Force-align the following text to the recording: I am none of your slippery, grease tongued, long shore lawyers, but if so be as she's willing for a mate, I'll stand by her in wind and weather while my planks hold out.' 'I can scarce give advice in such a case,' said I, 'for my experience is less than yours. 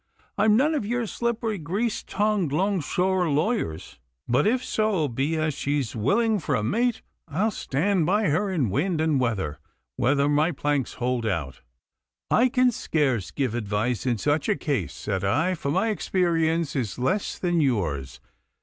I 0.35 0.45
am 0.45 0.57
none 0.57 0.73
of 0.73 0.83
your 0.83 1.05
slippery, 1.05 1.59
grease 1.59 2.01
tongued, 2.01 2.51
long 2.51 2.79
shore 2.81 3.29
lawyers, 3.29 3.99
but 4.27 4.47
if 4.47 4.65
so 4.65 5.07
be 5.07 5.35
as 5.37 5.53
she's 5.53 5.95
willing 5.95 6.39
for 6.39 6.55
a 6.55 6.63
mate, 6.63 7.03
I'll 7.27 7.51
stand 7.51 8.07
by 8.07 8.29
her 8.29 8.49
in 8.49 8.71
wind 8.71 8.99
and 8.99 9.19
weather 9.19 9.59
while 9.97 10.27
my 10.27 10.53
planks 10.53 10.93
hold 10.93 11.27
out.' 11.27 11.61
'I 12.31 12.49
can 12.49 12.71
scarce 12.71 13.29
give 13.29 13.53
advice 13.53 14.07
in 14.07 14.17
such 14.17 14.49
a 14.49 14.55
case,' 14.55 14.95
said 14.95 15.23
I, 15.23 15.53
'for 15.53 15.69
my 15.69 15.89
experience 15.89 16.75
is 16.75 16.97
less 16.97 17.37
than 17.37 17.61
yours. 17.61 18.19